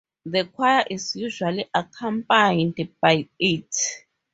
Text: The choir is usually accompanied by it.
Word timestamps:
The 0.25 0.45
choir 0.45 0.83
is 0.89 1.15
usually 1.15 1.69
accompanied 1.75 2.97
by 2.99 3.29
it. 3.37 3.77